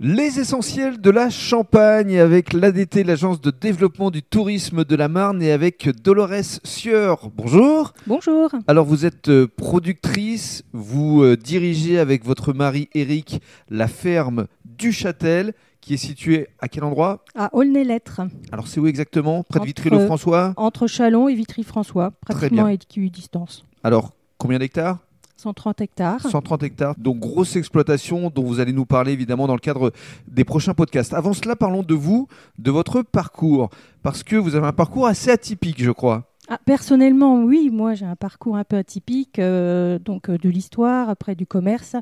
Les 0.00 0.38
essentiels 0.38 1.00
de 1.00 1.10
la 1.10 1.28
Champagne 1.28 2.20
avec 2.20 2.52
l'ADT, 2.52 3.02
l'agence 3.02 3.40
de 3.40 3.50
développement 3.50 4.12
du 4.12 4.22
tourisme 4.22 4.84
de 4.84 4.94
la 4.94 5.08
Marne 5.08 5.42
et 5.42 5.50
avec 5.50 5.88
Dolores 6.04 6.60
Sieur. 6.62 7.28
Bonjour. 7.34 7.92
Bonjour. 8.06 8.48
Alors 8.68 8.86
vous 8.86 9.04
êtes 9.06 9.28
euh, 9.28 9.48
productrice, 9.48 10.62
vous 10.72 11.24
euh, 11.24 11.36
dirigez 11.36 11.98
avec 11.98 12.24
votre 12.24 12.52
mari 12.52 12.88
Eric 12.94 13.42
la 13.70 13.88
ferme 13.88 14.46
du 14.64 14.92
Châtel 14.92 15.52
qui 15.80 15.94
est 15.94 15.98
située 15.98 16.46
à 16.60 16.68
quel 16.68 16.84
endroit? 16.84 17.24
À 17.34 17.52
Aulnay-Lettres, 17.52 18.20
Alors 18.52 18.68
c'est 18.68 18.78
où 18.78 18.86
exactement? 18.86 19.42
Près 19.42 19.58
de 19.58 19.62
Entre- 19.62 19.66
Vitry-le-François? 19.66 20.52
entre 20.56 20.86
Chalon 20.86 21.28
et 21.28 21.34
Vitry-François, 21.34 22.12
pratiquement 22.20 22.66
à 22.66 22.72
équidistance. 22.72 23.64
Alors 23.82 24.12
combien 24.38 24.60
d'hectares? 24.60 24.98
130 25.38 25.80
hectares. 25.80 26.20
130 26.20 26.62
hectares. 26.64 26.94
Donc 26.98 27.20
grosse 27.20 27.54
exploitation 27.54 28.30
dont 28.34 28.42
vous 28.42 28.58
allez 28.58 28.72
nous 28.72 28.86
parler 28.86 29.12
évidemment 29.12 29.46
dans 29.46 29.54
le 29.54 29.60
cadre 29.60 29.92
des 30.26 30.44
prochains 30.44 30.74
podcasts. 30.74 31.14
Avant 31.14 31.32
cela, 31.32 31.54
parlons 31.54 31.84
de 31.84 31.94
vous, 31.94 32.26
de 32.58 32.70
votre 32.70 33.02
parcours. 33.02 33.70
Parce 34.02 34.24
que 34.24 34.34
vous 34.34 34.56
avez 34.56 34.66
un 34.66 34.72
parcours 34.72 35.06
assez 35.06 35.30
atypique, 35.30 35.82
je 35.82 35.92
crois. 35.92 36.28
Ah, 36.50 36.58
personnellement, 36.64 37.42
oui, 37.42 37.68
moi 37.70 37.92
j'ai 37.92 38.06
un 38.06 38.16
parcours 38.16 38.56
un 38.56 38.64
peu 38.64 38.76
atypique, 38.76 39.38
euh, 39.38 39.98
donc 39.98 40.30
euh, 40.30 40.38
de 40.38 40.48
l'histoire, 40.48 41.10
après 41.10 41.34
du 41.34 41.46
commerce, 41.46 41.94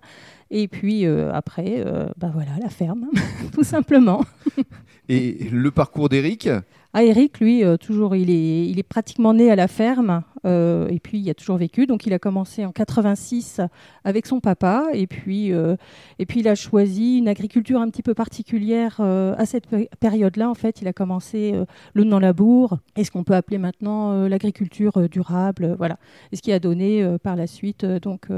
et 0.53 0.69
puis 0.69 1.05
euh, 1.05 1.33
après, 1.35 1.83
euh, 1.85 2.07
bah 2.17 2.31
voilà, 2.33 2.53
la 2.63 2.69
ferme, 2.69 3.09
tout 3.53 3.65
simplement. 3.65 4.25
Et 5.09 5.49
le 5.51 5.71
parcours 5.73 6.09
d'Eric 6.09 6.49
Ah, 6.93 7.03
Eric, 7.03 7.41
lui, 7.41 7.63
toujours, 7.81 8.15
il 8.17 8.31
est, 8.31 8.69
il 8.69 8.79
est 8.79 8.85
pratiquement 8.85 9.35
né 9.35 9.51
à 9.51 9.57
la 9.57 9.69
ferme, 9.69 10.23
euh, 10.47 10.89
et 10.89 10.99
puis 11.01 11.19
il 11.19 11.29
a 11.29 11.35
toujours 11.35 11.57
vécu. 11.57 11.87
Donc 11.87 12.07
il 12.07 12.13
a 12.15 12.19
commencé 12.19 12.65
en 12.65 12.73
86 12.73 13.61
avec 14.05 14.27
son 14.27 14.41
papa, 14.41 14.85
et 14.93 15.07
puis, 15.07 15.53
euh, 15.53 15.77
et 16.19 16.27
puis 16.27 16.41
il 16.41 16.49
a 16.49 16.55
choisi 16.55 17.19
une 17.19 17.29
agriculture 17.29 17.81
un 17.81 17.91
petit 17.91 18.03
peu 18.03 18.15
particulière 18.15 18.97
euh, 19.01 19.35
à 19.37 19.45
cette 19.47 19.67
pé- 19.67 19.89
période-là. 20.01 20.49
En 20.49 20.55
fait, 20.55 20.81
il 20.81 20.89
a 20.89 20.93
commencé 20.93 21.55
le 21.93 22.05
non-labour, 22.05 22.79
et 22.97 23.05
ce 23.05 23.11
qu'on 23.11 23.25
peut 23.25 23.35
appeler 23.35 23.59
maintenant 23.59 24.27
l'agriculture 24.29 25.09
durable, 25.09 25.75
voilà. 25.79 25.99
Et 26.33 26.37
ce 26.37 26.43
qui 26.43 26.53
a 26.53 26.59
donné 26.59 27.05
par 27.23 27.37
la 27.37 27.47
suite 27.47 27.85
donc 27.85 28.29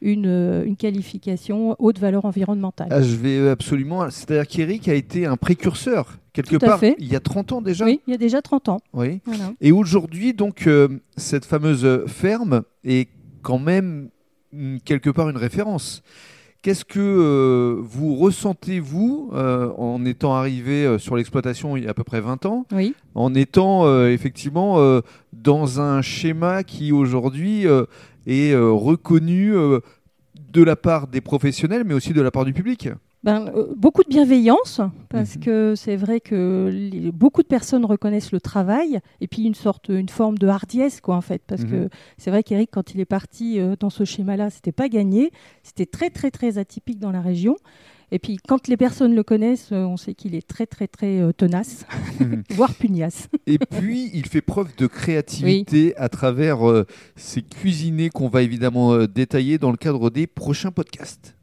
une, 0.00 0.62
une 0.66 0.76
qualification 0.76 1.76
haute 1.78 1.98
valeur 1.98 2.24
environnementale. 2.24 2.88
Ah, 2.90 3.02
Je 3.02 3.16
vais 3.16 3.48
absolument. 3.48 4.08
C'est-à-dire 4.10 4.46
qu'Eric 4.46 4.88
a 4.88 4.94
été 4.94 5.26
un 5.26 5.36
précurseur, 5.36 6.18
quelque 6.32 6.56
part, 6.56 6.78
fait. 6.80 6.96
il 6.98 7.10
y 7.10 7.16
a 7.16 7.20
30 7.20 7.52
ans 7.52 7.62
déjà. 7.62 7.84
Oui, 7.84 8.00
il 8.06 8.10
y 8.10 8.14
a 8.14 8.18
déjà 8.18 8.42
30 8.42 8.68
ans. 8.68 8.80
Oui. 8.92 9.20
Voilà. 9.24 9.52
Et 9.60 9.72
aujourd'hui, 9.72 10.32
donc, 10.32 10.66
euh, 10.66 10.88
cette 11.16 11.44
fameuse 11.44 12.06
ferme 12.06 12.62
est 12.84 13.08
quand 13.42 13.58
même 13.58 14.08
quelque 14.84 15.10
part 15.10 15.28
une 15.28 15.36
référence. 15.36 16.02
Qu'est-ce 16.62 16.84
que 16.84 17.00
euh, 17.00 17.80
vous 17.82 18.14
ressentez, 18.14 18.78
vous, 18.78 19.30
euh, 19.34 19.72
en 19.78 20.04
étant 20.04 20.34
arrivé 20.34 20.86
euh, 20.86 20.96
sur 20.96 21.16
l'exploitation 21.16 21.76
il 21.76 21.82
y 21.82 21.86
a 21.88 21.90
à 21.90 21.94
peu 21.94 22.04
près 22.04 22.20
20 22.20 22.46
ans, 22.46 22.66
Oui. 22.72 22.94
en 23.16 23.34
étant 23.34 24.06
effectivement 24.06 24.78
dans 25.32 25.80
un 25.80 26.02
schéma 26.02 26.62
qui 26.62 26.92
aujourd'hui 26.92 27.64
est 28.26 28.54
reconnu 28.54 29.52
de 30.52 30.62
la 30.62 30.76
part 30.76 31.08
des 31.08 31.20
professionnels, 31.20 31.82
mais 31.84 31.94
aussi 31.94 32.12
de 32.12 32.22
la 32.22 32.30
part 32.30 32.44
du 32.44 32.52
public? 32.52 32.88
Ben, 33.24 33.52
euh, 33.54 33.72
beaucoup 33.76 34.02
de 34.02 34.08
bienveillance, 34.08 34.80
parce 35.08 35.36
Mhm. 35.36 35.42
que 35.42 35.74
c'est 35.76 35.94
vrai 35.94 36.18
que 36.20 36.68
les- 36.72 37.12
beaucoup 37.12 37.42
de 37.42 37.46
personnes 37.46 37.84
reconnaissent 37.84 38.32
le 38.32 38.40
travail, 38.40 38.98
et 39.20 39.28
puis 39.28 39.44
une 39.44 39.54
sorte, 39.54 39.90
une 39.90 40.08
forme 40.08 40.38
de 40.38 40.48
hardiesse, 40.48 41.00
quoi, 41.00 41.14
en 41.14 41.20
fait. 41.20 41.40
Parce 41.46 41.62
Mhm. 41.62 41.70
que 41.70 41.88
c'est 42.18 42.30
vrai 42.30 42.42
qu'Eric, 42.42 42.70
quand 42.72 42.94
il 42.94 43.00
est 43.00 43.04
parti 43.04 43.60
euh, 43.60 43.76
dans 43.78 43.90
ce 43.90 44.04
schéma-là, 44.04 44.50
c'était 44.50 44.72
pas 44.72 44.88
gagné, 44.88 45.30
c'était 45.62 45.86
très, 45.86 46.10
très, 46.10 46.32
très 46.32 46.58
atypique 46.58 46.98
dans 46.98 47.12
la 47.12 47.20
région. 47.20 47.56
Et 48.10 48.18
puis, 48.18 48.38
quand 48.46 48.66
les 48.66 48.76
personnes 48.76 49.14
le 49.14 49.22
connaissent, 49.22 49.70
euh, 49.72 49.84
on 49.84 49.96
sait 49.96 50.14
qu'il 50.14 50.34
est 50.34 50.46
très, 50.46 50.66
très, 50.66 50.88
très 50.88 51.20
euh, 51.20 51.32
tenace, 51.32 51.86
voire 52.50 52.74
pugnace. 52.74 53.28
Et 53.46 53.58
puis, 53.58 54.10
il 54.12 54.26
fait 54.26 54.42
preuve 54.42 54.74
de 54.76 54.88
créativité 54.88 55.96
à 55.96 56.08
travers 56.08 56.58
ses 57.14 57.42
cuisinés 57.42 58.10
qu'on 58.10 58.28
va 58.28 58.42
évidemment 58.42 59.04
détailler 59.06 59.58
dans 59.58 59.70
le 59.70 59.76
cadre 59.76 60.10
des 60.10 60.26
prochains 60.26 60.72
podcasts. 60.72 61.36